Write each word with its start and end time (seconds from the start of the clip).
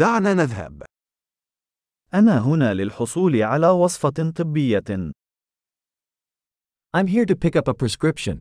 دعنا 0.00 0.34
نذهب. 0.34 0.82
أنا 2.14 2.38
هنا 2.38 2.74
للحصول 2.74 3.42
على 3.42 3.68
وصفة 3.68 4.32
طبية. 4.36 5.12
I'm 6.96 7.06
here 7.06 7.26
to 7.26 7.36
pick 7.36 7.56
up 7.56 7.68
a 7.68 7.74
prescription. 7.74 8.38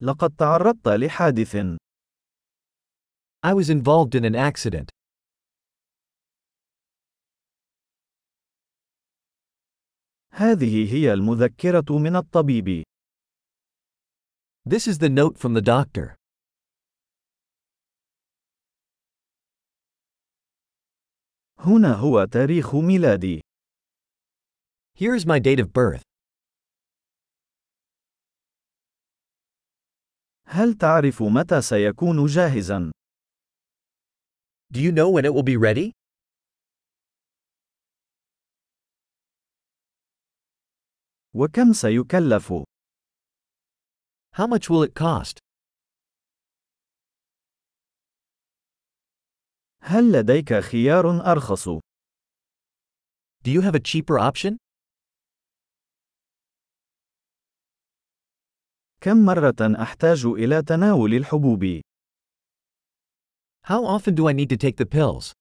لقد 0.00 0.36
تعرضت 0.38 0.88
لحادث. 0.88 1.56
I 3.46 3.54
was 3.54 3.70
involved 3.70 4.14
in 4.14 4.24
an 4.24 4.34
accident. 4.34 4.88
هذه 10.32 10.94
هي 10.94 11.12
المذكرة 11.12 11.98
من 11.98 12.16
الطبيب. 12.16 12.89
This 14.65 14.87
is 14.87 14.97
the 14.97 15.09
note 15.09 15.37
from 15.37 15.53
the 15.53 15.61
doctor. 15.61 16.15
هنا 21.59 21.93
هو 21.93 22.25
تاريخ 22.25 22.75
ميلادي. 22.75 23.41
Here 24.95 25.15
is 25.15 25.25
my 25.25 25.39
date 25.39 25.59
of 25.59 25.73
birth. 25.73 26.01
هل 30.47 30.73
تعرف 30.73 31.23
متى 31.23 31.61
سيكون 31.61 32.25
جاهزا؟ 32.25 32.91
Do 34.73 34.79
you 34.81 34.91
know 34.91 35.09
when 35.09 35.25
it 35.25 35.33
will 35.33 35.43
be 35.43 35.57
ready? 35.57 35.91
وكم 41.33 41.73
سيكلف؟ 41.73 42.53
How 44.33 44.47
much 44.47 44.69
will 44.69 44.83
it 44.83 44.93
cost? 44.93 45.39
هل 49.81 50.11
لديك 50.11 50.53
خيار 50.53 51.31
أرخص؟ 51.31 51.69
Do 53.43 53.51
you 53.51 53.61
have 53.61 53.75
a 53.75 53.79
cheaper 53.79 54.19
option? 54.19 54.57
كم 59.01 59.25
مرة 59.25 59.81
أحتاج 59.81 60.25
إلى 60.25 60.61
تناول 60.61 61.13
الحبوب؟ 61.13 61.81
How 63.63 63.85
often 63.85 64.15
do 64.15 64.27
I 64.27 64.33
need 64.33 64.49
to 64.49 64.57
take 64.57 64.77
the 64.77 64.85
pills? 64.85 65.33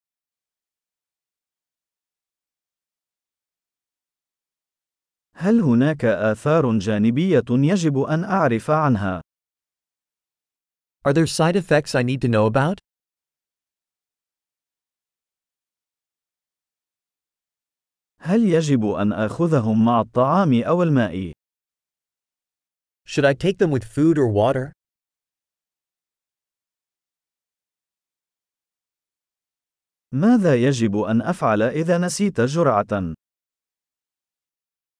هل 5.41 5.61
هناك 5.61 6.05
آثار 6.05 6.77
جانبية 6.77 7.43
يجب 7.49 7.97
أن 7.99 8.23
أعرف 8.23 8.69
عنها؟ 8.71 9.21
Are 11.07 11.13
there 11.13 11.27
side 11.27 11.55
effects 11.55 11.95
I 11.95 12.03
need 12.03 12.21
to 12.21 12.27
know 12.27 12.45
about? 12.45 12.79
هل 18.21 18.43
يجب 18.43 18.85
أن 18.85 19.13
آخذهم 19.13 19.85
مع 19.85 20.01
الطعام 20.01 20.63
أو 20.63 20.83
الماء؟ 20.83 21.31
Should 23.05 23.25
I 23.25 23.33
take 23.33 23.57
them 23.57 23.71
with 23.71 23.83
food 23.83 24.17
or 24.17 24.27
water? 24.27 24.73
ماذا 30.13 30.55
يجب 30.55 30.97
أن 30.97 31.21
أفعل 31.21 31.61
إذا 31.61 31.97
نسيت 31.97 32.41
جرعة؟ 32.41 33.15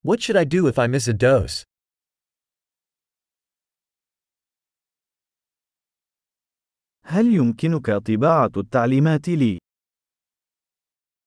What 0.03 0.20
should 0.23 0.37
I 0.37 0.45
do 0.45 0.67
if 0.67 0.78
I 0.78 0.87
miss 0.87 1.09
a 1.09 1.14
dose? 1.14 1.64
هل 7.06 7.34
يمكنك 7.34 7.91
طباعة 7.91 8.53
التعليمات 8.56 9.28
لي؟ 9.28 9.59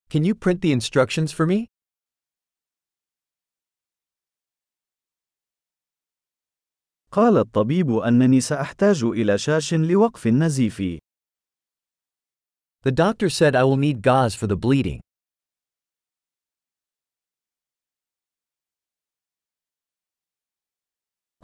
Can 0.10 0.24
you 0.24 0.36
print 0.36 0.62
the 0.62 0.72
instructions 0.72 1.32
for 1.32 1.46
me? 1.46 1.68
قال 7.12 7.38
الطبيب 7.38 7.92
أنني 7.92 8.42
سأحتاج 8.42 9.04
إلى 9.04 9.38
شاش 9.38 9.74
لوقف 9.74 10.28
النزيف. 10.28 11.00
The 12.84 12.92
doctor 12.92 13.30
said 13.30 13.56
I 13.56 13.64
will 13.64 13.78
need 13.78 14.02
gauze 14.02 14.36
for 14.36 14.48
the 14.48 14.56
bleeding. 14.56 15.02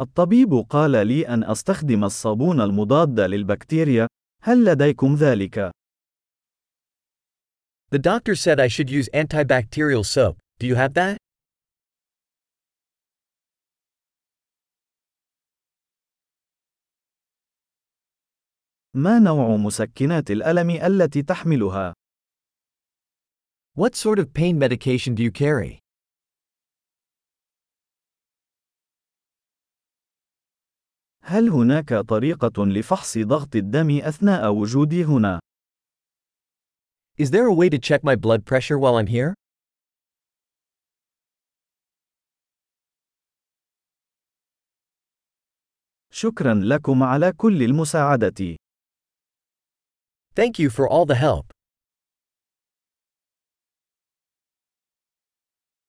الطبيب 0.01 0.55
قال 0.71 1.07
لي 1.07 1.29
أن 1.29 1.45
أستخدم 1.45 2.05
الصابون 2.05 2.61
المضاد 2.61 3.21
للبكتيريا. 3.21 4.07
هل 4.43 4.65
لديكم 4.65 5.15
ذلك؟ 5.15 5.71
The 7.91 7.99
doctor 7.99 8.35
said 8.35 8.61
I 8.61 8.69
should 8.69 8.91
use 8.91 9.09
antibacterial 9.15 10.05
soap. 10.05 10.39
Do 10.61 10.67
you 10.67 10.75
have 10.75 10.95
that? 10.95 11.17
ما 18.95 19.19
نوع 19.19 19.57
مسكنات 19.57 20.31
الألم 20.31 20.71
التي 20.71 21.23
تحملها؟ 21.23 21.95
What 23.75 23.95
sort 23.95 24.19
of 24.19 24.33
pain 24.35 24.59
medication 24.59 25.15
do 25.15 25.23
you 25.23 25.31
carry? 25.31 25.79
هل 31.31 31.49
هناك 31.49 31.95
طريقة 31.95 32.67
لفحص 32.67 33.19
ضغط 33.19 33.57
الدم 33.57 33.91
أثناء 33.91 34.53
وجودي 34.53 35.05
هنا؟ 35.05 35.41
Is 37.21 37.31
there 37.31 37.47
a 37.47 37.55
way 37.55 37.69
to 37.69 37.79
check 37.79 38.03
my 38.03 38.17
blood 38.17 38.47
pressure 38.47 38.79
while 38.79 38.97
I'm 38.97 39.07
here? 39.07 39.35
شكرا 46.11 46.55
لكم 46.55 47.03
على 47.03 47.33
كل 47.33 47.63
المساعدة. 47.63 48.57
Thank 50.35 50.59
you 50.59 50.71
for 50.71 50.89
all 50.89 51.05
the 51.05 51.15
help. 51.15 51.58